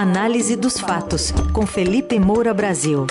Análise 0.00 0.56
dos 0.56 0.80
fatos, 0.80 1.30
com 1.52 1.66
Felipe 1.66 2.18
Moura 2.18 2.54
Brasil. 2.54 3.06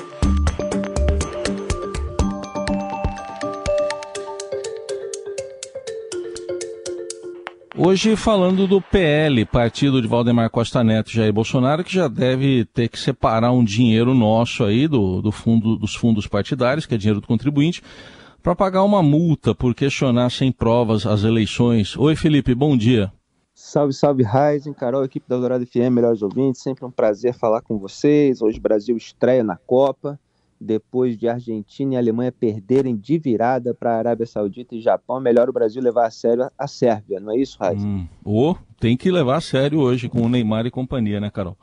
Hoje 7.78 8.16
falando 8.16 8.66
do 8.66 8.82
PL, 8.82 9.46
partido 9.46 10.02
de 10.02 10.08
Valdemar 10.08 10.50
Costa 10.50 10.84
Neto 10.84 11.12
e 11.12 11.14
Jair 11.14 11.32
Bolsonaro, 11.32 11.84
que 11.84 11.94
já 11.94 12.08
deve 12.08 12.66
ter 12.74 12.90
que 12.90 12.98
separar 12.98 13.52
um 13.52 13.64
dinheiro 13.64 14.16
nosso 14.16 14.64
aí 14.64 14.88
do, 14.88 15.22
do 15.22 15.32
fundo, 15.32 15.76
dos 15.76 15.94
fundos 15.94 16.26
partidários, 16.26 16.88
que 16.88 16.96
é 16.96 16.98
dinheiro 16.98 17.22
do 17.22 17.28
contribuinte, 17.28 17.84
para 18.42 18.56
pagar 18.56 18.84
uma 18.84 19.04
multa 19.04 19.54
por 19.54 19.76
questionar 19.76 20.32
sem 20.32 20.52
provas 20.52 21.06
as 21.06 21.24
eleições. 21.24 21.96
Oi, 21.96 22.16
Felipe, 22.16 22.56
bom 22.56 22.76
dia. 22.76 23.12
Salve, 23.62 23.94
salve, 23.94 24.24
Ryzen, 24.24 24.74
Carol, 24.74 25.04
equipe 25.04 25.28
da 25.28 25.38
Dourado 25.38 25.66
FM, 25.66 25.92
melhores 25.92 26.22
ouvintes, 26.22 26.62
sempre 26.62 26.86
um 26.86 26.90
prazer 26.90 27.34
falar 27.34 27.62
com 27.62 27.78
vocês. 27.78 28.42
Hoje 28.42 28.58
o 28.58 28.62
Brasil 28.62 28.96
estreia 28.96 29.44
na 29.44 29.58
Copa, 29.58 30.18
depois 30.60 31.18
de 31.18 31.28
Argentina 31.28 31.94
e 31.94 31.98
Alemanha 31.98 32.32
perderem 32.32 32.96
de 32.96 33.20
virada 33.20 33.74
para 33.74 33.92
a 33.92 33.98
Arábia 33.98 34.26
Saudita 34.26 34.76
e 34.76 34.82
Japão, 34.82 35.18
é 35.18 35.20
melhor 35.20 35.50
o 35.50 35.54
Brasil 35.54 35.84
levar 35.84 36.08
a 36.08 36.10
sério 36.10 36.50
a 36.58 36.68
Sérvia, 36.68 37.20
não 37.20 37.34
é 37.34 37.38
isso, 37.38 37.58
Ryzen? 37.62 37.86
Hum, 37.86 38.08
oh, 38.24 38.56
tem 38.80 38.96
que 38.96 39.12
levar 39.12 39.36
a 39.36 39.42
sério 39.42 39.82
hoje 39.82 40.08
com 40.08 40.22
o 40.22 40.30
Neymar 40.30 40.66
e 40.66 40.72
companhia, 40.72 41.20
né, 41.20 41.30
Carol? 41.30 41.58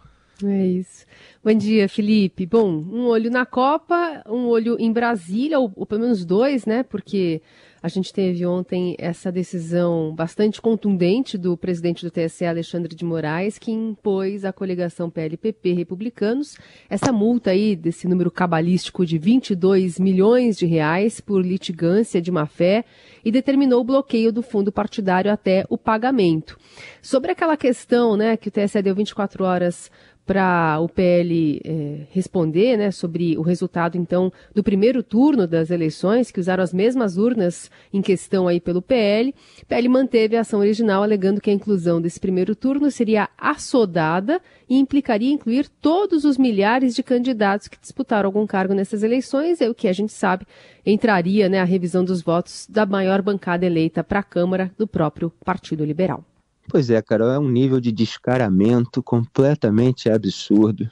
É 0.44 0.66
isso. 0.66 1.06
Bom 1.46 1.54
dia, 1.54 1.88
Felipe. 1.88 2.44
Bom, 2.44 2.68
um 2.68 3.06
olho 3.06 3.30
na 3.30 3.46
Copa, 3.46 4.20
um 4.28 4.48
olho 4.48 4.76
em 4.80 4.90
Brasília, 4.90 5.60
ou, 5.60 5.72
ou, 5.76 5.86
pelo 5.86 6.00
menos 6.00 6.24
dois, 6.24 6.66
né? 6.66 6.82
Porque 6.82 7.40
a 7.80 7.86
gente 7.86 8.12
teve 8.12 8.44
ontem 8.44 8.96
essa 8.98 9.30
decisão 9.30 10.12
bastante 10.12 10.60
contundente 10.60 11.38
do 11.38 11.56
presidente 11.56 12.04
do 12.04 12.10
TSE, 12.10 12.44
Alexandre 12.44 12.96
de 12.96 13.04
Moraes, 13.04 13.60
que 13.60 13.70
impôs 13.70 14.44
à 14.44 14.52
coligação 14.52 15.08
PLPP 15.08 15.72
Republicanos 15.72 16.58
essa 16.90 17.12
multa 17.12 17.52
aí 17.52 17.76
desse 17.76 18.08
número 18.08 18.28
cabalístico 18.28 19.06
de 19.06 19.16
22 19.16 20.00
milhões 20.00 20.58
de 20.58 20.66
reais 20.66 21.20
por 21.20 21.46
litigância 21.46 22.20
de 22.20 22.32
má-fé 22.32 22.84
e 23.24 23.30
determinou 23.30 23.82
o 23.82 23.84
bloqueio 23.84 24.32
do 24.32 24.42
fundo 24.42 24.72
partidário 24.72 25.30
até 25.30 25.64
o 25.70 25.78
pagamento. 25.78 26.58
Sobre 27.00 27.30
aquela 27.30 27.56
questão, 27.56 28.16
né, 28.16 28.36
que 28.36 28.48
o 28.48 28.50
TSE 28.50 28.82
deu 28.82 28.96
24 28.96 29.44
horas 29.44 29.92
para 30.26 30.80
o 30.80 30.88
PL 30.88 31.32
é, 31.64 32.06
responder 32.10 32.76
né, 32.76 32.90
sobre 32.90 33.36
o 33.36 33.42
resultado, 33.42 33.96
então, 33.96 34.32
do 34.54 34.62
primeiro 34.62 35.02
turno 35.02 35.46
das 35.46 35.70
eleições, 35.70 36.30
que 36.30 36.40
usaram 36.40 36.62
as 36.62 36.72
mesmas 36.72 37.16
urnas 37.16 37.70
em 37.92 38.02
questão 38.02 38.48
aí 38.48 38.60
pelo 38.60 38.82
PL. 38.82 39.34
O 39.62 39.66
PL 39.66 39.88
manteve 39.88 40.36
a 40.36 40.40
ação 40.40 40.60
original, 40.60 41.02
alegando 41.02 41.40
que 41.40 41.50
a 41.50 41.52
inclusão 41.52 42.00
desse 42.00 42.20
primeiro 42.20 42.54
turno 42.54 42.90
seria 42.90 43.28
assodada 43.36 44.40
e 44.68 44.76
implicaria 44.76 45.32
incluir 45.32 45.68
todos 45.80 46.24
os 46.24 46.36
milhares 46.36 46.94
de 46.94 47.02
candidatos 47.02 47.68
que 47.68 47.80
disputaram 47.80 48.28
algum 48.28 48.46
cargo 48.46 48.74
nessas 48.74 49.02
eleições, 49.02 49.60
é 49.60 49.68
o 49.68 49.74
que 49.74 49.88
a 49.88 49.92
gente 49.92 50.12
sabe 50.12 50.46
entraria 50.86 51.48
né, 51.48 51.60
a 51.60 51.64
revisão 51.64 52.04
dos 52.04 52.22
votos 52.22 52.66
da 52.70 52.86
maior 52.86 53.20
bancada 53.20 53.66
eleita 53.66 54.04
para 54.04 54.20
a 54.20 54.22
Câmara 54.22 54.70
do 54.78 54.86
próprio 54.86 55.32
Partido 55.44 55.84
Liberal. 55.84 56.24
Pois 56.68 56.90
é, 56.90 57.00
Carol, 57.02 57.30
é 57.30 57.38
um 57.38 57.48
nível 57.48 57.80
de 57.80 57.92
descaramento 57.92 59.02
completamente 59.02 60.10
absurdo 60.10 60.88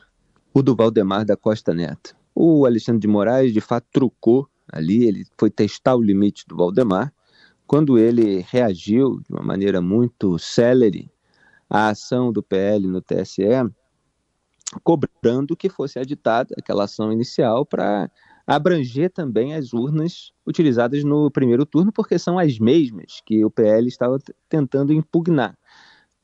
o 0.54 0.62
do 0.62 0.76
Valdemar 0.76 1.24
da 1.24 1.36
Costa 1.36 1.74
Neto. 1.74 2.16
O 2.32 2.64
Alexandre 2.64 3.00
de 3.00 3.08
Moraes, 3.08 3.52
de 3.52 3.60
fato, 3.60 3.88
trucou 3.92 4.48
ali, 4.72 5.04
ele 5.04 5.26
foi 5.36 5.50
testar 5.50 5.96
o 5.96 6.02
limite 6.02 6.46
do 6.46 6.56
Valdemar, 6.56 7.12
quando 7.66 7.98
ele 7.98 8.44
reagiu 8.48 9.20
de 9.20 9.32
uma 9.34 9.42
maneira 9.42 9.80
muito 9.80 10.38
célere 10.38 11.10
à 11.68 11.88
ação 11.88 12.32
do 12.32 12.40
PL 12.40 12.86
no 12.86 13.02
TSE, 13.02 13.42
cobrando 14.82 15.56
que 15.56 15.68
fosse 15.68 15.98
aditada 15.98 16.54
aquela 16.56 16.84
ação 16.84 17.12
inicial 17.12 17.66
para 17.66 18.08
abranger 18.46 19.10
também 19.10 19.54
as 19.54 19.72
urnas 19.72 20.32
utilizadas 20.46 21.02
no 21.02 21.30
primeiro 21.30 21.66
turno, 21.66 21.90
porque 21.90 22.18
são 22.18 22.38
as 22.38 22.58
mesmas 22.60 23.20
que 23.24 23.44
o 23.44 23.50
PL 23.50 23.88
estava 23.88 24.18
tentando 24.48 24.92
impugnar. 24.92 25.56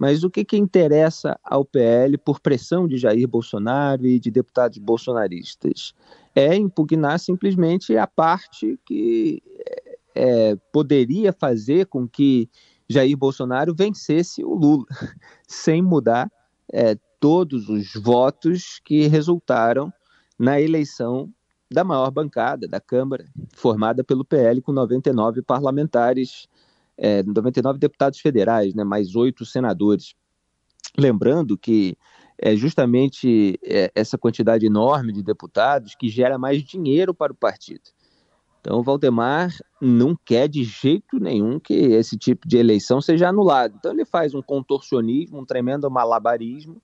Mas 0.00 0.24
o 0.24 0.30
que, 0.30 0.46
que 0.46 0.56
interessa 0.56 1.38
ao 1.44 1.62
PL 1.62 2.16
por 2.16 2.40
pressão 2.40 2.88
de 2.88 2.96
Jair 2.96 3.28
Bolsonaro 3.28 4.06
e 4.06 4.18
de 4.18 4.30
deputados 4.30 4.78
bolsonaristas? 4.78 5.92
É 6.34 6.56
impugnar 6.56 7.18
simplesmente 7.18 7.94
a 7.98 8.06
parte 8.06 8.80
que 8.86 9.42
é, 10.14 10.56
poderia 10.72 11.34
fazer 11.34 11.84
com 11.84 12.08
que 12.08 12.48
Jair 12.88 13.14
Bolsonaro 13.14 13.74
vencesse 13.74 14.42
o 14.42 14.54
Lula, 14.54 14.86
sem 15.46 15.82
mudar 15.82 16.32
é, 16.72 16.96
todos 17.20 17.68
os 17.68 17.92
votos 17.92 18.80
que 18.82 19.06
resultaram 19.06 19.92
na 20.38 20.58
eleição 20.58 21.30
da 21.70 21.84
maior 21.84 22.10
bancada 22.10 22.66
da 22.66 22.80
Câmara, 22.80 23.26
formada 23.54 24.02
pelo 24.02 24.24
PL, 24.24 24.62
com 24.62 24.72
99 24.72 25.42
parlamentares 25.42 26.48
é, 27.00 27.22
99 27.22 27.78
deputados 27.78 28.20
federais, 28.20 28.74
né, 28.74 28.84
mais 28.84 29.16
oito 29.16 29.46
senadores. 29.46 30.14
Lembrando 30.98 31.56
que 31.56 31.96
é 32.38 32.54
justamente 32.54 33.58
é, 33.64 33.90
essa 33.94 34.18
quantidade 34.18 34.66
enorme 34.66 35.12
de 35.12 35.22
deputados 35.22 35.94
que 35.94 36.08
gera 36.08 36.38
mais 36.38 36.62
dinheiro 36.62 37.14
para 37.14 37.32
o 37.32 37.36
partido. 37.36 37.82
Então, 38.60 38.78
o 38.78 38.82
Valdemar 38.82 39.50
não 39.80 40.14
quer 40.14 40.46
de 40.46 40.62
jeito 40.62 41.18
nenhum 41.18 41.58
que 41.58 41.72
esse 41.72 42.18
tipo 42.18 42.46
de 42.46 42.58
eleição 42.58 43.00
seja 43.00 43.28
anulado. 43.28 43.74
Então, 43.78 43.92
ele 43.92 44.04
faz 44.04 44.34
um 44.34 44.42
contorcionismo, 44.42 45.40
um 45.40 45.46
tremendo 45.46 45.90
malabarismo, 45.90 46.82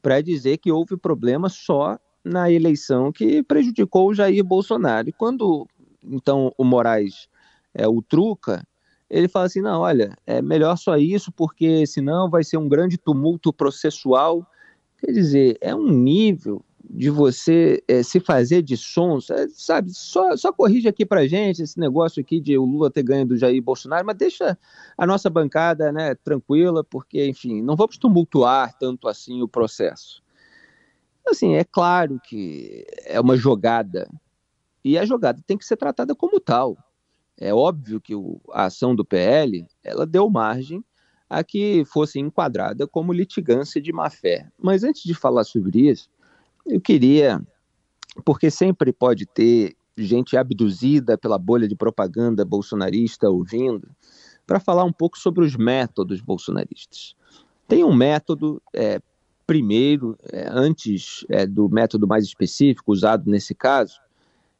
para 0.00 0.22
dizer 0.22 0.56
que 0.56 0.72
houve 0.72 0.96
problema 0.96 1.50
só 1.50 1.98
na 2.24 2.50
eleição 2.50 3.12
que 3.12 3.42
prejudicou 3.42 4.08
o 4.08 4.14
Jair 4.14 4.42
Bolsonaro. 4.42 5.10
E 5.10 5.12
quando, 5.12 5.68
então, 6.02 6.54
o 6.56 6.64
Moraes 6.64 7.28
é, 7.74 7.86
o 7.86 8.02
truca, 8.02 8.66
ele 9.10 9.28
fala 9.28 9.46
assim: 9.46 9.60
não, 9.60 9.80
olha, 9.80 10.16
é 10.26 10.40
melhor 10.40 10.76
só 10.76 10.96
isso, 10.96 11.32
porque 11.32 11.86
senão 11.86 12.30
vai 12.30 12.44
ser 12.44 12.56
um 12.56 12.68
grande 12.68 12.96
tumulto 12.96 13.52
processual. 13.52 14.46
Quer 14.98 15.12
dizer, 15.12 15.58
é 15.60 15.74
um 15.74 15.90
nível 15.90 16.62
de 16.92 17.08
você 17.08 17.82
é, 17.86 18.02
se 18.02 18.20
fazer 18.20 18.62
de 18.62 18.76
sons, 18.76 19.30
é, 19.30 19.46
sabe? 19.48 19.92
Só, 19.92 20.36
só 20.36 20.52
corrige 20.52 20.88
aqui 20.88 21.06
pra 21.06 21.26
gente 21.26 21.62
esse 21.62 21.78
negócio 21.78 22.20
aqui 22.20 22.40
de 22.40 22.58
o 22.58 22.64
Lula 22.64 22.90
ter 22.90 23.02
ganho 23.02 23.26
do 23.26 23.36
Jair 23.36 23.62
Bolsonaro, 23.62 24.04
mas 24.04 24.16
deixa 24.16 24.58
a 24.98 25.06
nossa 25.06 25.30
bancada 25.30 25.92
né, 25.92 26.14
tranquila, 26.16 26.82
porque, 26.82 27.26
enfim, 27.26 27.62
não 27.62 27.76
vamos 27.76 27.96
tumultuar 27.96 28.76
tanto 28.78 29.08
assim 29.08 29.40
o 29.40 29.48
processo. 29.48 30.22
Assim, 31.26 31.54
é 31.54 31.64
claro 31.64 32.20
que 32.24 32.84
é 33.04 33.20
uma 33.20 33.36
jogada, 33.36 34.08
e 34.84 34.98
a 34.98 35.04
jogada 35.04 35.40
tem 35.46 35.56
que 35.56 35.64
ser 35.64 35.76
tratada 35.76 36.14
como 36.14 36.40
tal. 36.40 36.76
É 37.40 37.54
óbvio 37.54 38.00
que 38.00 38.14
o, 38.14 38.38
a 38.52 38.66
ação 38.66 38.94
do 38.94 39.04
PL 39.04 39.66
ela 39.82 40.06
deu 40.06 40.28
margem 40.28 40.84
a 41.28 41.42
que 41.42 41.84
fosse 41.86 42.18
enquadrada 42.18 42.86
como 42.86 43.12
litigância 43.12 43.80
de 43.80 43.92
má-fé. 43.92 44.48
Mas 44.58 44.84
antes 44.84 45.02
de 45.02 45.14
falar 45.14 45.44
sobre 45.44 45.88
isso, 45.88 46.10
eu 46.66 46.80
queria, 46.80 47.40
porque 48.24 48.50
sempre 48.50 48.92
pode 48.92 49.24
ter 49.26 49.74
gente 49.96 50.36
abduzida 50.36 51.16
pela 51.16 51.38
bolha 51.38 51.68
de 51.68 51.76
propaganda 51.76 52.44
bolsonarista 52.44 53.30
ouvindo, 53.30 53.88
para 54.46 54.58
falar 54.58 54.84
um 54.84 54.92
pouco 54.92 55.18
sobre 55.18 55.44
os 55.44 55.56
métodos 55.56 56.20
bolsonaristas. 56.20 57.14
Tem 57.68 57.84
um 57.84 57.94
método, 57.94 58.60
é, 58.74 59.00
primeiro, 59.46 60.18
é, 60.32 60.48
antes 60.50 61.24
é, 61.28 61.46
do 61.46 61.68
método 61.68 62.06
mais 62.06 62.24
específico 62.24 62.92
usado 62.92 63.30
nesse 63.30 63.54
caso, 63.54 64.00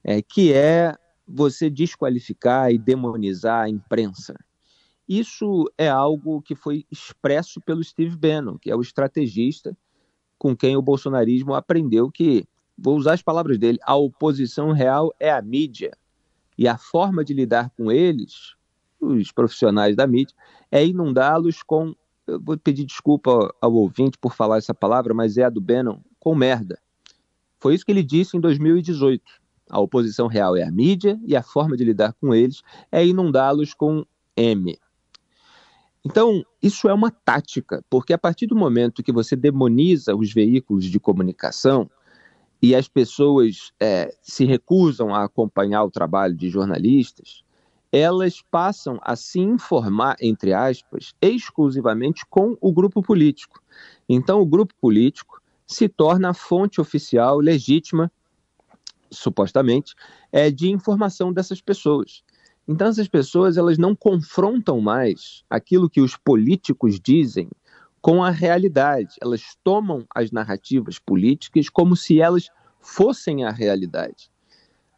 é, 0.04 0.22
que 0.22 0.52
é 0.52 0.94
você 1.32 1.70
desqualificar 1.70 2.72
e 2.72 2.78
demonizar 2.78 3.64
a 3.64 3.68
imprensa. 3.68 4.34
Isso 5.08 5.70
é 5.76 5.88
algo 5.88 6.40
que 6.42 6.54
foi 6.54 6.84
expresso 6.90 7.60
pelo 7.60 7.82
Steve 7.82 8.16
Bannon, 8.16 8.58
que 8.58 8.70
é 8.70 8.76
o 8.76 8.80
estrategista 8.80 9.76
com 10.38 10.56
quem 10.56 10.76
o 10.76 10.82
bolsonarismo 10.82 11.52
aprendeu 11.52 12.10
que, 12.10 12.46
vou 12.76 12.96
usar 12.96 13.14
as 13.14 13.22
palavras 13.22 13.58
dele, 13.58 13.78
a 13.82 13.94
oposição 13.94 14.72
real 14.72 15.12
é 15.20 15.30
a 15.30 15.42
mídia. 15.42 15.92
E 16.56 16.66
a 16.68 16.78
forma 16.78 17.24
de 17.24 17.34
lidar 17.34 17.70
com 17.76 17.90
eles, 17.90 18.54
os 19.00 19.32
profissionais 19.32 19.96
da 19.96 20.06
mídia, 20.06 20.34
é 20.70 20.86
inundá-los 20.86 21.62
com. 21.62 21.94
Eu 22.26 22.40
vou 22.40 22.56
pedir 22.56 22.84
desculpa 22.84 23.52
ao 23.60 23.74
ouvinte 23.74 24.16
por 24.18 24.34
falar 24.34 24.58
essa 24.58 24.74
palavra, 24.74 25.12
mas 25.12 25.36
é 25.36 25.44
a 25.44 25.50
do 25.50 25.60
Bannon, 25.60 26.00
com 26.18 26.34
merda. 26.34 26.78
Foi 27.58 27.74
isso 27.74 27.84
que 27.84 27.92
ele 27.92 28.02
disse 28.02 28.36
em 28.36 28.40
2018. 28.40 29.39
A 29.70 29.80
oposição 29.80 30.26
real 30.26 30.56
é 30.56 30.62
a 30.62 30.70
mídia 30.70 31.18
e 31.24 31.36
a 31.36 31.42
forma 31.42 31.76
de 31.76 31.84
lidar 31.84 32.12
com 32.14 32.34
eles 32.34 32.62
é 32.90 33.06
inundá-los 33.06 33.72
com 33.72 34.04
M. 34.36 34.78
Então, 36.04 36.44
isso 36.62 36.88
é 36.88 36.94
uma 36.94 37.10
tática, 37.10 37.84
porque 37.90 38.12
a 38.12 38.18
partir 38.18 38.46
do 38.46 38.56
momento 38.56 39.02
que 39.02 39.12
você 39.12 39.36
demoniza 39.36 40.16
os 40.16 40.32
veículos 40.32 40.86
de 40.86 40.98
comunicação 40.98 41.90
e 42.62 42.74
as 42.74 42.88
pessoas 42.88 43.72
é, 43.78 44.14
se 44.22 44.44
recusam 44.44 45.14
a 45.14 45.24
acompanhar 45.24 45.84
o 45.84 45.90
trabalho 45.90 46.34
de 46.34 46.48
jornalistas, 46.48 47.42
elas 47.92 48.42
passam 48.50 48.98
a 49.02 49.16
se 49.16 49.40
informar, 49.40 50.16
entre 50.20 50.52
aspas, 50.52 51.12
exclusivamente 51.20 52.24
com 52.28 52.56
o 52.60 52.72
grupo 52.72 53.02
político. 53.02 53.62
Então, 54.08 54.40
o 54.40 54.46
grupo 54.46 54.74
político 54.80 55.40
se 55.66 55.88
torna 55.88 56.30
a 56.30 56.34
fonte 56.34 56.80
oficial 56.80 57.38
legítima, 57.38 58.10
supostamente, 59.10 59.94
é, 60.32 60.50
de 60.50 60.70
informação 60.70 61.32
dessas 61.32 61.60
pessoas. 61.60 62.22
Então 62.66 62.88
essas 62.88 63.08
pessoas 63.08 63.56
elas 63.56 63.78
não 63.78 63.96
confrontam 63.96 64.80
mais 64.80 65.42
aquilo 65.50 65.90
que 65.90 66.00
os 66.00 66.16
políticos 66.16 67.00
dizem 67.00 67.48
com 68.00 68.22
a 68.22 68.30
realidade. 68.30 69.16
Elas 69.20 69.56
tomam 69.64 70.06
as 70.14 70.30
narrativas 70.30 70.98
políticas 70.98 71.68
como 71.68 71.96
se 71.96 72.20
elas 72.20 72.48
fossem 72.80 73.44
a 73.44 73.50
realidade. 73.50 74.30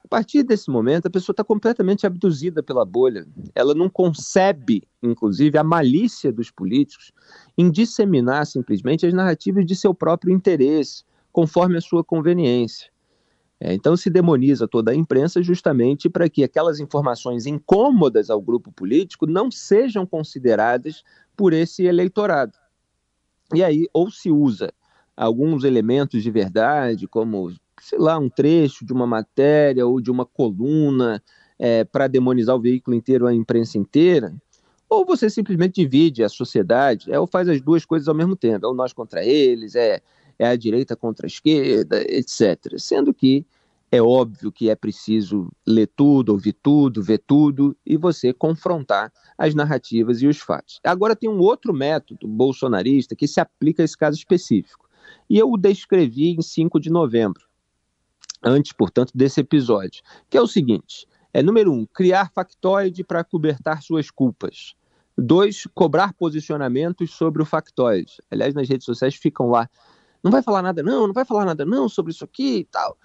A 0.05 0.09
partir 0.09 0.43
desse 0.43 0.71
momento, 0.71 1.07
a 1.07 1.11
pessoa 1.11 1.33
está 1.33 1.43
completamente 1.43 2.07
abduzida 2.07 2.63
pela 2.63 2.85
bolha. 2.85 3.27
Ela 3.55 3.75
não 3.75 3.89
concebe, 3.89 4.83
inclusive, 5.03 5.57
a 5.57 5.65
malícia 5.65 6.31
dos 6.31 6.51
políticos 6.51 7.13
em 7.57 7.71
disseminar 7.71 8.47
simplesmente 8.47 9.07
as 9.07 9.15
narrativas 9.15 9.65
de 9.65 9.75
seu 9.75 9.95
próprio 9.95 10.35
interesse, 10.35 11.05
conforme 11.33 11.79
a 11.79 11.81
sua 11.81 12.05
conveniência. 12.05 12.93
É, 13.65 13.73
então 13.73 13.97
se 13.97 14.11
demoniza 14.11 14.67
toda 14.67 14.91
a 14.91 14.95
imprensa 14.95 15.41
justamente 15.41 16.11
para 16.11 16.29
que 16.29 16.43
aquelas 16.43 16.81
informações 16.81 17.47
incômodas 17.47 18.29
ao 18.29 18.41
grupo 18.41 18.73
político 18.73 19.25
não 19.25 19.53
sejam 19.53 20.05
consideradas 20.05 21.05
por 21.37 21.53
esse 21.53 21.85
eleitorado. 21.85 22.55
E 23.55 23.63
aí, 23.63 23.87
ou 23.93 24.11
se 24.11 24.33
usa 24.33 24.73
alguns 25.17 25.63
elementos 25.63 26.25
de 26.25 26.31
verdade, 26.31 27.07
como, 27.07 27.53
sei 27.81 28.01
lá, 28.01 28.19
um 28.19 28.29
trecho 28.29 28.85
de 28.85 28.93
uma 28.93 29.07
matéria 29.07 29.87
ou 29.87 30.01
de 30.01 30.11
uma 30.11 30.27
coluna 30.27 31.23
é, 31.57 31.85
para 31.85 32.09
demonizar 32.09 32.57
o 32.57 32.61
veículo 32.61 32.97
inteiro, 32.97 33.29
a 33.29 33.33
imprensa 33.33 33.79
inteira, 33.79 34.35
ou 34.89 35.07
você 35.07 35.31
simplesmente 35.31 35.81
divide 35.81 36.25
a 36.25 36.29
sociedade, 36.29 37.13
é, 37.13 37.21
ou 37.21 37.29
faz 37.29 37.49
as 37.49 37.61
duas 37.61 37.85
coisas 37.85 38.09
ao 38.09 38.15
mesmo 38.15 38.35
tempo, 38.35 38.67
é 38.67 38.69
o 38.69 38.75
nós 38.75 38.93
contra 38.93 39.25
eles, 39.25 39.77
é 39.77 40.03
é 40.43 40.49
a 40.49 40.57
direita 40.57 40.97
contra 40.97 41.27
a 41.27 41.29
esquerda, 41.29 42.03
etc. 42.03 42.79
Sendo 42.79 43.15
que 43.15 43.47
é 43.91 44.01
óbvio 44.01 44.51
que 44.51 44.71
é 44.71 44.75
preciso 44.75 45.51
ler 45.67 45.87
tudo, 45.95 46.31
ouvir 46.31 46.55
tudo, 46.55 47.03
ver 47.03 47.19
tudo 47.19 47.77
e 47.85 47.97
você 47.97 48.33
confrontar 48.33 49.13
as 49.37 49.55
narrativas 49.55 50.23
e 50.23 50.27
os 50.27 50.39
fatos. 50.39 50.81
Agora 50.83 51.15
tem 51.15 51.29
um 51.29 51.39
outro 51.39 51.75
método 51.75 52.27
bolsonarista 52.27 53.15
que 53.15 53.29
se 53.29 53.39
aplica 53.39 53.83
a 53.83 53.85
esse 53.85 53.97
caso 53.97 54.17
específico. 54.17 54.89
E 55.29 55.39
eu 55.39 55.51
o 55.51 55.59
descrevi 55.59 56.31
em 56.31 56.41
5 56.41 56.81
de 56.81 56.89
novembro, 56.89 57.45
antes, 58.43 58.73
portanto, 58.73 59.13
desse 59.15 59.41
episódio, 59.41 60.03
que 60.31 60.39
é 60.39 60.41
o 60.41 60.47
seguinte: 60.47 61.07
é 61.35 61.43
número 61.43 61.71
um, 61.71 61.85
criar 61.85 62.31
factoide 62.33 63.05
para 63.05 63.23
cobertar 63.23 63.83
suas 63.83 64.11
culpas. 64.11 64.75
Dois, 65.17 65.69
cobrar 65.75 66.15
posicionamentos 66.15 67.11
sobre 67.11 67.43
o 67.43 67.45
factoide. 67.45 68.15
Aliás, 68.31 68.55
nas 68.55 68.67
redes 68.67 68.87
sociais 68.87 69.15
ficam 69.15 69.51
lá 69.51 69.69
não 70.23 70.31
vai 70.31 70.43
falar 70.43 70.63
nada 70.63 70.83
não, 70.83 71.07
não 71.07 71.15
vai 71.15 71.25
falar 71.25 71.45
nada 71.45 71.65
não 71.65 71.89
sobre 71.89 72.13
isso 72.13 72.25
aqui 72.25 72.59
e 72.59 72.65
tal. 72.65 72.97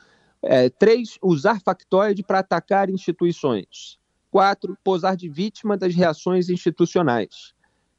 É, 0.42 0.70
três, 0.70 1.18
usar 1.22 1.60
factoide 1.62 2.24
para 2.24 2.40
atacar 2.40 2.90
instituições. 2.90 3.98
Quatro, 4.30 4.78
posar 4.84 5.16
de 5.16 5.28
vítima 5.28 5.78
das 5.78 5.96
reações 5.96 6.50
institucionais. 6.50 7.54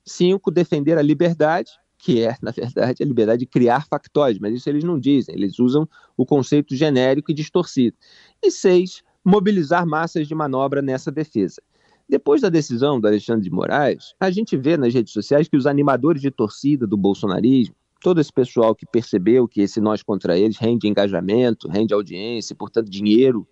Cinco, 0.05 0.51
defender 0.51 0.97
a 0.97 1.03
liberdade, 1.03 1.73
que 1.99 2.23
é, 2.23 2.37
na 2.41 2.53
verdade, 2.53 3.03
a 3.03 3.07
liberdade 3.07 3.41
de 3.41 3.47
criar 3.47 3.87
factoides, 3.87 4.41
mas 4.41 4.55
isso 4.55 4.69
eles 4.69 4.85
não 4.85 4.99
dizem, 4.99 5.35
eles 5.35 5.59
usam 5.59 5.89
o 6.17 6.25
conceito 6.25 6.77
genérico 6.77 7.31
e 7.31 7.35
distorcido. 7.35 7.97
E 8.43 8.51
seis, 8.51 9.03
mobilizar 9.25 9.85
massas 9.85 10.29
de 10.29 10.35
manobra 10.35 10.81
nessa 10.81 11.11
defesa. 11.11 11.61
Depois 12.09 12.41
da 12.41 12.49
decisão 12.49 12.99
do 12.99 13.07
Alexandre 13.07 13.43
de 13.43 13.51
Moraes, 13.51 14.15
a 14.19 14.31
gente 14.31 14.57
vê 14.57 14.77
nas 14.77 14.95
redes 14.95 15.13
sociais 15.13 15.49
que 15.49 15.57
os 15.57 15.67
animadores 15.67 16.23
de 16.23 16.31
torcida 16.31 16.87
do 16.87 16.97
bolsonarismo, 16.97 17.75
todo 18.01 18.21
esse 18.21 18.33
pessoal 18.33 18.75
que 18.75 18.87
percebeu 18.87 19.49
que 19.49 19.61
esse 19.61 19.81
nós 19.81 20.03
contra 20.03 20.39
eles 20.39 20.57
rende 20.57 20.87
engajamento, 20.87 21.69
rende 21.69 21.93
audiência, 21.93 22.55
portanto 22.55 22.89
dinheiro, 22.89 23.47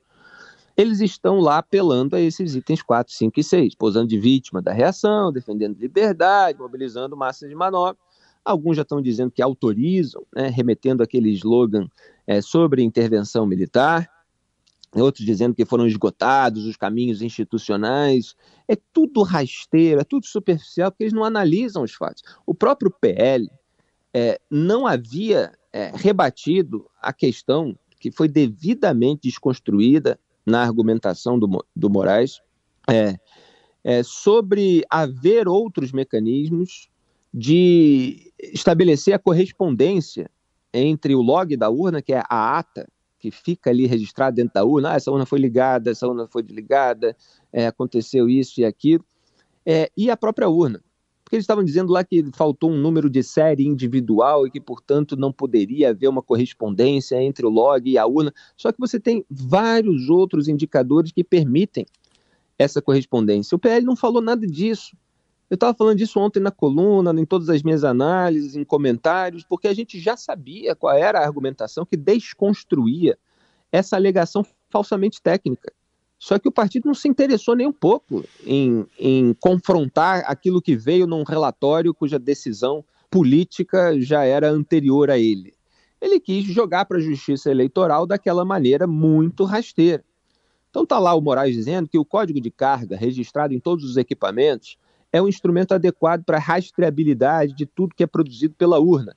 eles 0.76 1.00
estão 1.00 1.40
lá 1.40 1.58
apelando 1.58 2.14
a 2.14 2.20
esses 2.20 2.54
itens 2.54 2.82
4, 2.82 3.12
5 3.12 3.40
e 3.40 3.43
6, 3.43 3.75
posando 3.75 4.08
de 4.08 4.19
vítima 4.19 4.60
da 4.60 4.72
reação, 4.72 5.32
defendendo 5.32 5.78
liberdade, 5.78 6.58
mobilizando 6.58 7.16
massas 7.16 7.48
de 7.48 7.54
manobra. 7.54 7.96
Alguns 8.44 8.76
já 8.76 8.82
estão 8.82 9.00
dizendo 9.00 9.31
que 9.31 9.43
autorizam, 9.43 10.25
né, 10.34 10.48
remetendo 10.48 11.02
aquele 11.02 11.31
slogan 11.31 11.88
é, 12.26 12.40
sobre 12.43 12.82
intervenção 12.82 13.46
militar. 13.46 14.08
Outros 14.94 15.26
dizendo 15.26 15.54
que 15.54 15.64
foram 15.64 15.87
esgotados 15.87 16.64
os 16.64 16.76
caminhos 16.76 17.22
institucionais. 17.22 18.37
É 18.69 18.76
tudo 18.93 19.22
rasteiro, 19.22 20.00
é 20.00 20.04
tudo 20.04 20.26
superficial, 20.26 20.90
porque 20.90 21.04
eles 21.04 21.12
não 21.12 21.25
analisam 21.25 21.82
os 21.82 21.93
fatos. 21.93 22.22
O 22.46 22.54
próprio 22.54 22.90
PL, 23.00 23.50
é, 24.18 24.40
não 24.50 24.86
havia 24.86 25.52
é, 25.70 25.92
rebatido 25.94 26.88
a 27.02 27.12
questão 27.12 27.78
que 28.00 28.10
foi 28.10 28.26
devidamente 28.26 29.28
desconstruída 29.28 30.18
na 30.46 30.62
argumentação 30.62 31.38
do, 31.38 31.62
do 31.76 31.90
Moraes. 31.90 32.40
É, 32.88 33.18
é, 33.84 34.02
sobre 34.02 34.82
haver 34.88 35.46
outros 35.46 35.92
mecanismos 35.92 36.88
de 37.32 38.32
estabelecer 38.38 39.12
a 39.12 39.18
correspondência 39.18 40.30
entre 40.72 41.14
o 41.14 41.20
log 41.20 41.54
da 41.54 41.69
urna, 41.69 42.00
que 42.00 42.14
é 42.14 42.22
a 42.26 42.58
ata, 42.58 42.88
que 43.19 43.30
fica 43.30 43.69
ali 43.69 43.86
registrada 43.86 44.36
dentro 44.36 44.54
da 44.54 44.64
urna, 44.64 44.92
ah, 44.92 44.96
essa 44.96 45.10
urna 45.10 45.26
foi 45.26 45.38
ligada, 45.38 45.90
essa 45.90 46.08
urna 46.08 46.26
foi 46.26 46.42
desligada, 46.42 47.14
é, 47.52 47.66
aconteceu 47.66 48.30
isso 48.30 48.62
e 48.62 48.64
aquilo, 48.64 49.04
é, 49.64 49.90
e 49.94 50.10
a 50.10 50.16
própria 50.16 50.48
urna 50.48 50.82
porque 51.26 51.34
eles 51.34 51.43
estavam 51.43 51.64
dizendo 51.64 51.93
lá 51.93 52.05
que 52.05 52.25
faltou 52.37 52.70
um 52.70 52.78
número 52.78 53.11
de 53.11 53.20
série 53.20 53.67
individual 53.67 54.46
e 54.46 54.50
que, 54.50 54.61
portanto, 54.61 55.17
não 55.17 55.32
poderia 55.32 55.90
haver 55.90 56.06
uma 56.06 56.23
correspondência 56.23 57.20
entre 57.20 57.44
o 57.44 57.49
log 57.49 57.90
e 57.90 57.99
a 57.99 58.06
urna. 58.06 58.32
Só 58.56 58.70
que 58.70 58.78
você 58.78 59.00
tem 59.00 59.26
vários 59.28 60.08
outros 60.08 60.46
indicadores 60.46 61.11
que 61.11 61.25
permitem 61.25 61.84
essa 62.56 62.81
correspondência. 62.81 63.56
O 63.56 63.58
PL 63.58 63.84
não 63.84 63.96
falou 63.96 64.23
nada 64.23 64.46
disso. 64.46 64.96
Eu 65.50 65.56
estava 65.56 65.76
falando 65.76 65.99
disso 65.99 66.20
ontem 66.20 66.38
na 66.38 66.52
coluna, 66.52 67.11
em 67.20 67.26
todas 67.26 67.49
as 67.49 67.61
minhas 67.61 67.82
análises, 67.82 68.55
em 68.55 68.62
comentários, 68.62 69.43
porque 69.43 69.67
a 69.67 69.75
gente 69.75 69.99
já 69.99 70.17
sabia 70.17 70.76
qual 70.76 70.94
era 70.94 71.19
a 71.19 71.26
argumentação 71.26 71.84
que 71.84 71.96
desconstruía 71.96 73.19
essa 73.72 73.96
alegação 73.96 74.46
falsamente 74.70 75.20
técnica. 75.20 75.72
Só 76.18 76.38
que 76.38 76.48
o 76.48 76.52
partido 76.52 76.86
não 76.86 76.94
se 76.94 77.08
interessou 77.08 77.54
nem 77.54 77.66
um 77.66 77.72
pouco 77.72 78.24
em, 78.46 78.86
em 78.98 79.34
confrontar 79.34 80.24
aquilo 80.26 80.62
que 80.62 80.74
veio 80.74 81.06
num 81.06 81.22
relatório 81.22 81.94
cuja 81.94 82.18
decisão 82.18 82.84
política 83.10 84.00
já 84.00 84.24
era 84.24 84.50
anterior 84.50 85.10
a 85.10 85.19
ele. 85.19 85.55
Ele 86.00 86.19
quis 86.20 86.44
jogar 86.44 86.84
para 86.84 86.98
a 86.98 87.00
justiça 87.00 87.50
eleitoral 87.50 88.06
daquela 88.06 88.44
maneira 88.44 88.86
muito 88.86 89.44
rasteira. 89.44 90.05
Então 90.70 90.82
está 90.82 90.98
lá 90.98 91.14
o 91.14 91.20
Moraes 91.20 91.55
dizendo 91.55 91.88
que 91.88 91.98
o 91.98 92.05
código 92.05 92.41
de 92.41 92.50
carga 92.50 92.96
registrado 92.96 93.55
em 93.55 93.60
todos 93.60 93.84
os 93.84 93.96
equipamentos 93.96 94.76
é 95.12 95.22
um 95.22 95.29
instrumento 95.29 95.72
adequado 95.72 96.24
para 96.24 96.36
a 96.36 96.41
rastreabilidade 96.41 97.55
de 97.55 97.64
tudo 97.64 97.94
que 97.94 98.02
é 98.02 98.06
produzido 98.06 98.55
pela 98.55 98.79
urna. 98.79 99.17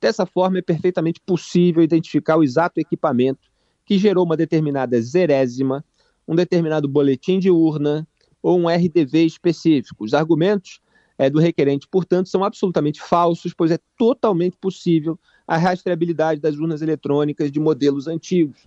Dessa 0.00 0.24
forma, 0.24 0.58
é 0.58 0.62
perfeitamente 0.62 1.20
possível 1.20 1.82
identificar 1.82 2.36
o 2.36 2.42
exato 2.42 2.80
equipamento 2.80 3.50
que 3.84 3.98
gerou 3.98 4.24
uma 4.24 4.36
determinada 4.36 5.00
zerésima 5.00 5.84
um 6.30 6.36
determinado 6.36 6.86
boletim 6.86 7.40
de 7.40 7.50
urna 7.50 8.06
ou 8.40 8.56
um 8.56 8.68
RDV 8.68 9.26
específico. 9.26 10.04
Os 10.04 10.14
argumentos 10.14 10.80
é, 11.18 11.28
do 11.28 11.40
requerente, 11.40 11.88
portanto, 11.90 12.28
são 12.28 12.44
absolutamente 12.44 13.02
falsos, 13.02 13.52
pois 13.52 13.72
é 13.72 13.78
totalmente 13.98 14.56
possível 14.56 15.18
a 15.44 15.56
rastreabilidade 15.56 16.40
das 16.40 16.54
urnas 16.54 16.82
eletrônicas 16.82 17.50
de 17.50 17.58
modelos 17.58 18.06
antigos. 18.06 18.64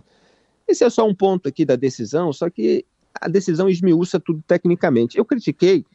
Esse 0.68 0.84
é 0.84 0.90
só 0.90 1.08
um 1.08 1.14
ponto 1.14 1.48
aqui 1.48 1.64
da 1.64 1.74
decisão, 1.74 2.34
só 2.34 2.50
que 2.50 2.84
a 3.18 3.28
decisão 3.28 3.66
esmiuça 3.66 4.20
tudo 4.20 4.44
tecnicamente. 4.46 5.16
Eu 5.16 5.24
critiquei 5.24 5.86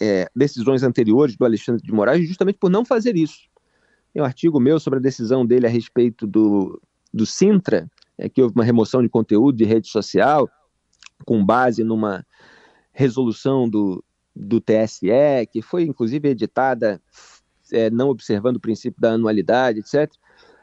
é, 0.00 0.30
decisões 0.34 0.84
anteriores 0.84 1.36
do 1.36 1.44
Alexandre 1.44 1.82
de 1.82 1.92
Moraes 1.92 2.24
justamente 2.24 2.58
por 2.60 2.70
não 2.70 2.84
fazer 2.84 3.16
isso. 3.16 3.48
Tem 4.14 4.22
um 4.22 4.26
artigo 4.26 4.60
meu 4.60 4.78
sobre 4.78 5.00
a 5.00 5.02
decisão 5.02 5.44
dele 5.44 5.66
a 5.66 5.70
respeito 5.70 6.24
do, 6.24 6.80
do 7.12 7.26
Sintra, 7.26 7.90
é, 8.16 8.28
que 8.28 8.40
houve 8.40 8.54
uma 8.54 8.64
remoção 8.64 9.02
de 9.02 9.08
conteúdo 9.08 9.58
de 9.58 9.64
rede 9.64 9.88
social, 9.88 10.48
com 11.24 11.44
base 11.44 11.82
numa 11.82 12.24
resolução 12.92 13.68
do, 13.68 14.02
do 14.34 14.60
TSE, 14.60 15.46
que 15.50 15.62
foi 15.62 15.82
inclusive 15.82 16.28
editada 16.28 17.00
é, 17.72 17.90
não 17.90 18.08
observando 18.08 18.56
o 18.56 18.60
princípio 18.60 19.00
da 19.00 19.12
anualidade, 19.12 19.80
etc. 19.80 20.12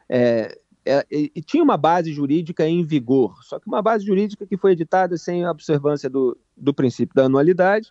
É, 0.09 0.57
é, 0.85 1.05
e 1.09 1.41
tinha 1.41 1.63
uma 1.63 1.77
base 1.77 2.11
jurídica 2.11 2.67
em 2.67 2.83
vigor, 2.83 3.41
só 3.43 3.59
que 3.59 3.67
uma 3.67 3.81
base 3.81 4.05
jurídica 4.05 4.45
que 4.45 4.57
foi 4.57 4.73
editada 4.73 5.17
sem 5.17 5.45
a 5.45 5.51
observância 5.51 6.09
do, 6.09 6.37
do 6.57 6.73
princípio 6.73 7.15
da 7.15 7.25
anualidade 7.25 7.89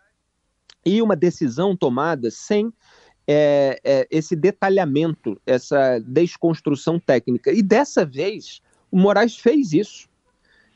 e 0.84 1.00
uma 1.00 1.16
decisão 1.16 1.74
tomada 1.74 2.30
sem 2.30 2.72
é, 3.26 3.80
é, 3.84 4.06
esse 4.10 4.36
detalhamento, 4.36 5.40
essa 5.46 5.98
desconstrução 6.00 6.98
técnica. 6.98 7.52
E 7.52 7.62
dessa 7.62 8.04
vez, 8.04 8.60
o 8.90 8.98
Moraes 8.98 9.36
fez 9.36 9.72
isso 9.72 10.08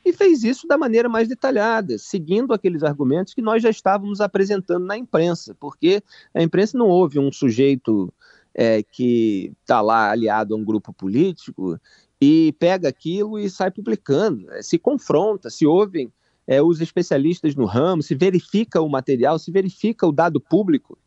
e 0.07 0.13
fez 0.13 0.43
isso 0.43 0.65
da 0.65 0.77
maneira 0.77 1.09
mais 1.09 1.27
detalhada, 1.27 1.97
seguindo 1.97 2.53
aqueles 2.53 2.81
argumentos 2.81 3.33
que 3.33 3.41
nós 3.41 3.61
já 3.61 3.69
estávamos 3.69 4.21
apresentando 4.21 4.85
na 4.85 4.97
imprensa, 4.97 5.53
porque 5.59 6.01
a 6.33 6.41
imprensa 6.41 6.77
não 6.77 6.87
houve 6.87 7.19
um 7.19 7.29
sujeito 7.31 8.13
é, 8.55 8.81
que 8.81 9.51
está 9.61 9.81
lá 9.81 10.11
aliado 10.11 10.53
a 10.53 10.57
um 10.57 10.63
grupo 10.63 10.93
político 10.93 11.77
e 12.21 12.55
pega 12.57 12.87
aquilo 12.87 13.37
e 13.37 13.49
sai 13.49 13.69
publicando, 13.69 14.49
é, 14.51 14.61
se 14.61 14.77
confronta, 14.79 15.49
se 15.49 15.67
ouvem 15.67 16.11
é, 16.47 16.61
os 16.61 16.79
especialistas 16.79 17.53
no 17.53 17.65
ramo, 17.65 18.01
se 18.01 18.15
verifica 18.15 18.81
o 18.81 18.89
material, 18.89 19.37
se 19.37 19.51
verifica 19.51 20.07
o 20.07 20.11
dado 20.13 20.39
público. 20.39 20.97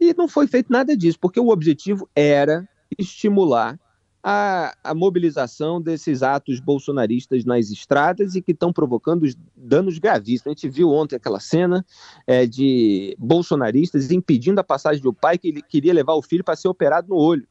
E 0.00 0.12
não 0.14 0.26
foi 0.26 0.48
feito 0.48 0.72
nada 0.72 0.96
disso, 0.96 1.18
porque 1.20 1.38
o 1.38 1.48
objetivo 1.48 2.08
era 2.14 2.68
estimular 2.98 3.78
a, 4.26 4.74
a, 4.82 4.94
mobilização 4.94 5.82
desses 5.82 6.22
atos 6.22 6.58
bolsonaristas 6.58 7.44
nas 7.44 7.68
estradas 7.68 8.34
e 8.34 8.40
que 8.40 8.52
estão 8.52 8.72
provocando 8.72 9.26
danos 9.54 9.98
gravíssimos. 9.98 10.46
A 10.46 10.50
gente 10.50 10.66
viu 10.70 10.90
ontem 10.90 11.16
aquela 11.16 11.38
cena 11.38 11.84
é, 12.26 12.46
de 12.46 13.14
bolsonaristas 13.18 14.10
impedindo 14.10 14.58
a 14.58 14.64
passagem 14.64 15.02
do 15.02 15.12
pai 15.12 15.36
que 15.36 15.48
ele 15.48 15.60
queria 15.60 15.92
levar 15.92 16.14
o 16.14 16.22
filho 16.22 16.42
para 16.42 16.56
ser 16.56 16.68
operado 16.68 17.08
no 17.10 17.16
olho. 17.16 17.46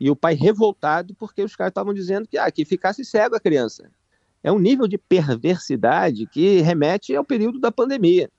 E 0.00 0.10
o 0.10 0.16
pai 0.16 0.32
revoltado 0.34 1.14
porque 1.16 1.42
os 1.42 1.54
caras 1.54 1.72
estavam 1.72 1.92
dizendo 1.92 2.26
que, 2.26 2.38
ah, 2.38 2.50
que 2.50 2.64
ficasse 2.64 3.04
cego 3.04 3.36
a 3.36 3.40
criança. 3.40 3.90
É 4.42 4.50
um 4.50 4.58
nível 4.58 4.88
de 4.88 4.96
perversidade 4.96 6.26
que 6.26 6.62
remete 6.62 7.14
ao 7.14 7.24
período 7.24 7.60
da 7.60 7.70
pandemia. 7.70 8.30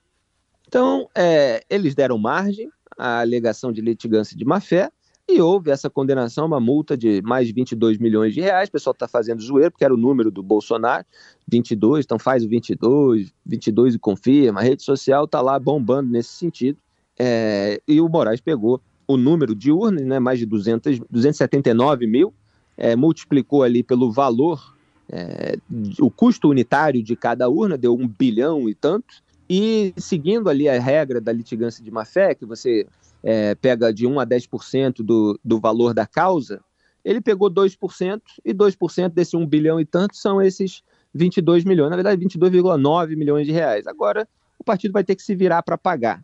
Então, 0.68 1.08
é, 1.14 1.64
eles 1.70 1.94
deram 1.94 2.18
margem 2.18 2.72
à 2.98 3.20
alegação 3.20 3.72
de 3.72 3.82
litigância 3.82 4.36
de 4.36 4.44
má-fé, 4.44 4.92
e 5.28 5.42
houve 5.42 5.72
essa 5.72 5.90
condenação, 5.90 6.46
uma 6.46 6.60
multa 6.60 6.96
de 6.96 7.22
mais 7.24 7.48
de 7.48 7.54
22 7.54 7.98
milhões 7.98 8.34
de 8.34 8.42
reais. 8.42 8.70
O 8.70 8.72
pessoal 8.72 8.94
está 8.94 9.08
fazendo 9.08 9.42
zoeiro, 9.42 9.72
porque 9.72 9.84
era 9.84 9.94
o 9.94 9.98
número 9.98 10.30
do 10.30 10.44
Bolsonaro, 10.44 11.06
22, 11.48 12.06
então 12.06 12.20
faz 12.20 12.44
o 12.44 12.48
22, 12.48 13.34
22 13.46 13.96
e 13.96 14.00
confirma. 14.00 14.60
A 14.60 14.64
rede 14.64 14.84
social 14.84 15.26
está 15.26 15.42
lá 15.42 15.58
bombando 15.58 16.12
nesse 16.12 16.30
sentido. 16.30 16.78
É, 17.18 17.82
e 17.88 18.00
o 18.00 18.08
Moraes 18.08 18.40
pegou 18.40 18.82
o 19.08 19.18
número 19.18 19.56
de 19.56 19.72
urnas, 19.72 20.06
né, 20.06 20.20
mais 20.20 20.40
de 20.40 20.46
200, 20.46 21.00
279 21.10 22.08
mil, 22.08 22.34
é, 22.78 22.96
multiplicou 22.96 23.64
ali 23.64 23.84
pelo 23.84 24.12
valor, 24.12 24.76
é, 25.10 25.58
o 26.00 26.10
custo 26.10 26.50
unitário 26.50 27.02
de 27.02 27.16
cada 27.16 27.48
urna, 27.50 27.78
deu 27.78 27.96
um 27.96 28.08
bilhão 28.08 28.70
e 28.70 28.76
tanto. 28.76 29.24
E 29.50 29.94
seguindo 29.98 30.50
ali 30.50 30.68
a 30.68 30.80
regra 30.80 31.22
da 31.22 31.32
litigância 31.32 31.84
de 31.84 31.92
má-fé, 31.92 32.34
que 32.34 32.46
você 32.46 32.88
é, 33.26 33.56
pega 33.56 33.92
de 33.92 34.06
1 34.06 34.20
a 34.20 34.26
10% 34.26 34.98
do, 35.04 35.40
do 35.44 35.60
valor 35.60 35.96
da 35.96 36.06
causa, 36.06 36.62
ele 37.04 37.20
pegou 37.20 37.50
2%, 37.50 38.22
e 38.46 38.54
2% 38.54 39.10
desse 39.10 39.36
1 39.36 39.48
bilhão 39.48 39.80
e 39.80 39.86
tanto 39.86 40.16
são 40.16 40.40
esses 40.40 40.84
22 41.12 41.64
milhões, 41.64 41.90
na 41.90 41.96
verdade 41.96 42.24
22,9 42.24 43.16
milhões 43.16 43.48
de 43.48 43.52
reais. 43.52 43.88
Agora 43.88 44.28
o 44.60 44.64
partido 44.64 44.92
vai 44.92 45.04
ter 45.04 45.16
que 45.16 45.24
se 45.24 45.36
virar 45.36 45.64
para 45.64 45.78
pagar. 45.78 46.24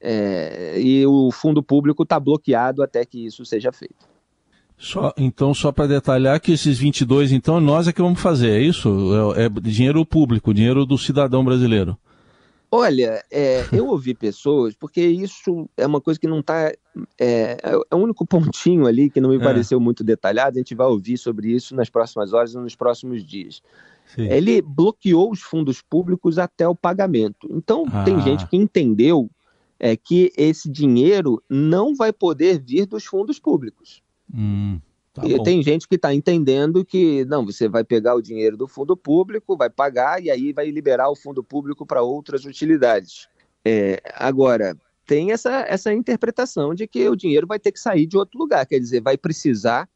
É, 0.00 0.80
e 0.80 1.06
o 1.06 1.30
fundo 1.30 1.62
público 1.62 2.02
está 2.02 2.18
bloqueado 2.18 2.82
até 2.82 3.04
que 3.04 3.24
isso 3.24 3.44
seja 3.46 3.70
feito. 3.70 4.10
Só, 4.76 5.12
então, 5.16 5.54
só 5.54 5.70
para 5.70 5.86
detalhar 5.86 6.40
que 6.40 6.50
esses 6.50 6.76
22, 6.76 7.30
então, 7.30 7.60
nós 7.60 7.86
é 7.86 7.92
que 7.92 8.02
vamos 8.02 8.20
fazer, 8.20 8.50
é 8.50 8.60
isso? 8.60 8.88
É, 9.36 9.44
é 9.44 9.48
dinheiro 9.48 10.04
público, 10.04 10.52
dinheiro 10.52 10.84
do 10.84 10.98
cidadão 10.98 11.44
brasileiro. 11.44 11.96
Olha, 12.74 13.22
é, 13.30 13.66
eu 13.70 13.86
ouvi 13.86 14.14
pessoas, 14.14 14.74
porque 14.74 15.02
isso 15.02 15.68
é 15.76 15.86
uma 15.86 16.00
coisa 16.00 16.18
que 16.18 16.26
não 16.26 16.40
está. 16.40 16.72
É, 17.20 17.58
é 17.90 17.94
o 17.94 17.98
único 17.98 18.24
pontinho 18.26 18.86
ali 18.86 19.10
que 19.10 19.20
não 19.20 19.28
me 19.28 19.36
é. 19.36 19.38
pareceu 19.38 19.78
muito 19.78 20.02
detalhado. 20.02 20.56
A 20.56 20.58
gente 20.58 20.74
vai 20.74 20.86
ouvir 20.86 21.18
sobre 21.18 21.52
isso 21.52 21.76
nas 21.76 21.90
próximas 21.90 22.32
horas 22.32 22.54
e 22.54 22.56
nos 22.56 22.74
próximos 22.74 23.22
dias. 23.22 23.62
Sim. 24.06 24.22
Ele 24.22 24.62
bloqueou 24.62 25.30
os 25.30 25.42
fundos 25.42 25.82
públicos 25.82 26.38
até 26.38 26.66
o 26.66 26.74
pagamento. 26.74 27.46
Então, 27.50 27.84
ah. 27.92 28.04
tem 28.04 28.18
gente 28.22 28.46
que 28.46 28.56
entendeu 28.56 29.30
é, 29.78 29.94
que 29.94 30.32
esse 30.34 30.70
dinheiro 30.70 31.42
não 31.50 31.94
vai 31.94 32.10
poder 32.10 32.58
vir 32.58 32.86
dos 32.86 33.04
fundos 33.04 33.38
públicos. 33.38 34.02
Hum. 34.34 34.80
Tá 35.12 35.26
e 35.26 35.42
tem 35.42 35.62
gente 35.62 35.86
que 35.86 35.96
está 35.96 36.14
entendendo 36.14 36.84
que 36.84 37.24
não, 37.26 37.44
você 37.44 37.68
vai 37.68 37.84
pegar 37.84 38.14
o 38.14 38.22
dinheiro 38.22 38.56
do 38.56 38.66
fundo 38.66 38.96
público, 38.96 39.56
vai 39.56 39.68
pagar 39.68 40.22
e 40.22 40.30
aí 40.30 40.52
vai 40.52 40.70
liberar 40.70 41.10
o 41.10 41.16
fundo 41.16 41.44
público 41.44 41.84
para 41.84 42.00
outras 42.00 42.46
utilidades. 42.46 43.28
É, 43.64 44.00
agora, 44.14 44.74
tem 45.06 45.30
essa, 45.30 45.66
essa 45.68 45.92
interpretação 45.92 46.74
de 46.74 46.86
que 46.86 47.08
o 47.08 47.16
dinheiro 47.16 47.46
vai 47.46 47.58
ter 47.58 47.72
que 47.72 47.80
sair 47.80 48.06
de 48.06 48.16
outro 48.16 48.38
lugar, 48.38 48.64
quer 48.64 48.78
dizer, 48.78 49.02
vai 49.02 49.18
precisar 49.18 49.86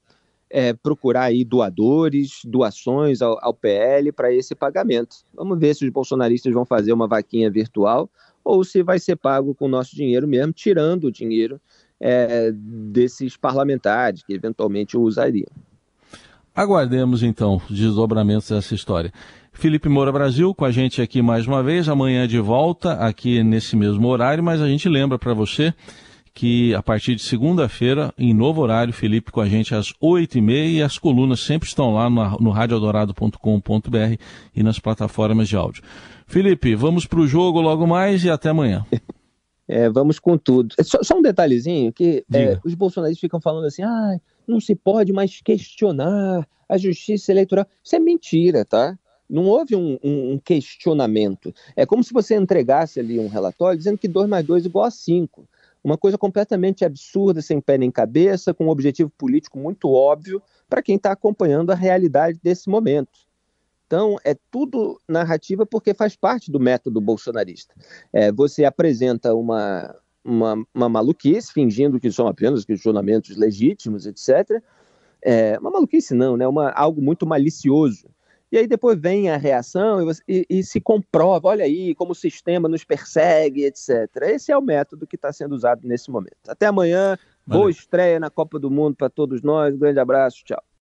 é, 0.50 0.72
procurar 0.74 1.24
aí 1.24 1.44
doadores, 1.44 2.40
doações 2.44 3.22
ao, 3.22 3.42
ao 3.42 3.54
PL 3.54 4.12
para 4.12 4.32
esse 4.32 4.54
pagamento. 4.54 5.16
Vamos 5.34 5.58
ver 5.58 5.74
se 5.74 5.84
os 5.84 5.90
bolsonaristas 5.90 6.52
vão 6.52 6.64
fazer 6.64 6.92
uma 6.92 7.08
vaquinha 7.08 7.50
virtual 7.50 8.10
ou 8.44 8.62
se 8.62 8.82
vai 8.82 8.98
ser 8.98 9.16
pago 9.16 9.54
com 9.54 9.64
o 9.64 9.68
nosso 9.68 9.96
dinheiro 9.96 10.28
mesmo, 10.28 10.52
tirando 10.52 11.04
o 11.04 11.12
dinheiro 11.12 11.60
é, 12.00 12.52
desses 12.52 13.36
parlamentares 13.36 14.22
que 14.22 14.32
eventualmente 14.32 14.96
o 14.96 15.02
usariam. 15.02 15.48
Aguardemos 16.54 17.22
então 17.22 17.60
os 17.68 17.78
desdobramentos 17.78 18.48
dessa 18.48 18.74
história. 18.74 19.12
Felipe 19.52 19.88
Moura 19.88 20.12
Brasil 20.12 20.54
com 20.54 20.64
a 20.64 20.70
gente 20.70 21.00
aqui 21.00 21.20
mais 21.20 21.46
uma 21.46 21.62
vez, 21.62 21.88
amanhã 21.88 22.26
de 22.26 22.38
volta 22.38 22.92
aqui 22.94 23.42
nesse 23.42 23.76
mesmo 23.76 24.06
horário, 24.08 24.42
mas 24.42 24.60
a 24.60 24.68
gente 24.68 24.88
lembra 24.88 25.18
para 25.18 25.34
você 25.34 25.72
que 26.36 26.74
a 26.74 26.82
partir 26.82 27.14
de 27.14 27.22
segunda-feira, 27.22 28.12
em 28.18 28.34
novo 28.34 28.60
horário, 28.60 28.92
Felipe 28.92 29.32
com 29.32 29.40
a 29.40 29.48
gente 29.48 29.74
às 29.74 29.94
oito 29.98 30.36
e 30.36 30.42
meia 30.42 30.68
e 30.68 30.82
as 30.82 30.98
colunas 30.98 31.40
sempre 31.40 31.66
estão 31.66 31.94
lá 31.94 32.10
no, 32.10 32.38
no 32.38 32.54
e 34.54 34.62
nas 34.62 34.78
plataformas 34.78 35.48
de 35.48 35.56
áudio. 35.56 35.82
Felipe, 36.26 36.74
vamos 36.74 37.06
para 37.06 37.20
o 37.20 37.26
jogo 37.26 37.60
logo 37.62 37.86
mais 37.86 38.22
e 38.22 38.28
até 38.28 38.50
amanhã. 38.50 38.84
É, 39.68 39.88
vamos 39.88 40.18
com 40.18 40.38
tudo. 40.38 40.74
É 40.78 40.82
só, 40.82 41.02
só 41.02 41.18
um 41.18 41.22
detalhezinho, 41.22 41.92
que 41.92 42.24
é, 42.32 42.58
os 42.64 42.74
bolsonaristas 42.74 43.20
ficam 43.20 43.40
falando 43.40 43.66
assim, 43.66 43.82
ah, 43.82 44.20
não 44.46 44.60
se 44.60 44.74
pode 44.74 45.12
mais 45.12 45.40
questionar 45.40 46.46
a 46.68 46.78
justiça 46.78 47.32
eleitoral. 47.32 47.66
Isso 47.82 47.96
é 47.96 47.98
mentira, 47.98 48.64
tá? 48.64 48.96
Não 49.28 49.44
houve 49.44 49.74
um, 49.74 49.98
um, 50.02 50.32
um 50.32 50.38
questionamento. 50.38 51.52
É 51.74 51.84
como 51.84 52.04
se 52.04 52.12
você 52.12 52.36
entregasse 52.36 53.00
ali 53.00 53.18
um 53.18 53.28
relatório 53.28 53.76
dizendo 53.76 53.98
que 53.98 54.06
2 54.06 54.28
mais 54.28 54.46
2 54.46 54.64
é 54.64 54.68
igual 54.68 54.84
a 54.84 54.90
5. 54.90 55.48
Uma 55.82 55.98
coisa 55.98 56.16
completamente 56.16 56.84
absurda, 56.84 57.42
sem 57.42 57.60
pé 57.60 57.78
nem 57.78 57.90
cabeça, 57.90 58.54
com 58.54 58.66
um 58.66 58.70
objetivo 58.70 59.10
político 59.10 59.58
muito 59.58 59.90
óbvio 59.90 60.42
para 60.68 60.82
quem 60.82 60.96
está 60.96 61.12
acompanhando 61.12 61.70
a 61.70 61.76
realidade 61.76 62.40
desse 62.42 62.68
momento. 62.68 63.25
Então, 63.86 64.16
é 64.24 64.34
tudo 64.50 65.00
narrativa 65.08 65.64
porque 65.64 65.94
faz 65.94 66.16
parte 66.16 66.50
do 66.50 66.58
método 66.58 67.00
bolsonarista. 67.00 67.74
É, 68.12 68.32
você 68.32 68.64
apresenta 68.64 69.32
uma, 69.32 69.94
uma, 70.24 70.66
uma, 70.74 70.88
maluquice, 70.88 71.52
fingindo 71.52 72.00
que 72.00 72.10
são 72.10 72.26
apenas 72.26 72.64
questionamentos 72.64 73.36
legítimos, 73.36 74.04
etc. 74.04 74.60
É, 75.22 75.56
uma 75.60 75.70
maluquice 75.70 76.14
não, 76.14 76.36
né? 76.36 76.46
Uma, 76.48 76.70
algo 76.70 77.00
muito 77.00 77.24
malicioso. 77.24 78.08
E 78.50 78.58
aí 78.58 78.66
depois 78.66 78.98
vem 78.98 79.28
a 79.28 79.36
reação 79.36 80.00
e, 80.00 80.04
você, 80.04 80.22
e, 80.28 80.46
e 80.48 80.62
se 80.62 80.80
comprova, 80.80 81.48
olha 81.48 81.64
aí 81.64 81.94
como 81.94 82.12
o 82.12 82.14
sistema 82.14 82.68
nos 82.68 82.84
persegue, 82.84 83.64
etc. 83.64 84.08
Esse 84.22 84.50
é 84.50 84.56
o 84.56 84.62
método 84.62 85.06
que 85.06 85.16
está 85.16 85.32
sendo 85.32 85.54
usado 85.54 85.86
nesse 85.86 86.10
momento. 86.10 86.36
Até 86.48 86.66
amanhã, 86.66 87.16
Valeu. 87.46 87.62
boa 87.62 87.70
estreia 87.70 88.18
na 88.18 88.30
Copa 88.30 88.58
do 88.58 88.70
Mundo 88.70 88.96
para 88.96 89.10
todos 89.10 89.42
nós, 89.42 89.74
um 89.74 89.78
grande 89.78 89.98
abraço, 89.98 90.44
tchau. 90.44 90.62